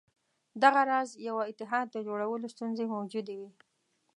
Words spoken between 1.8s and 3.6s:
د جوړولو ستونزې موجودې وې.